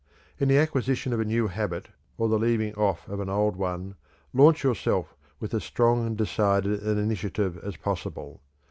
"In 0.39 0.47
the 0.47 0.57
acquisition 0.57 1.13
of 1.13 1.19
a 1.19 1.25
new 1.25 1.45
habit, 1.45 1.89
or 2.17 2.27
the 2.27 2.39
leaving 2.39 2.73
off 2.73 3.07
of 3.07 3.19
an 3.19 3.29
old 3.29 3.55
one, 3.55 3.93
launch 4.33 4.63
yourself 4.63 5.13
with 5.39 5.53
as 5.53 5.63
strong 5.63 6.07
and 6.07 6.17
decided 6.17 6.81
an 6.81 6.97
initiative 6.97 7.59
as 7.59 7.77
possible. 7.77 8.41